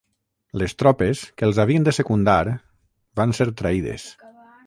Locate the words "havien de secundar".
1.65-2.39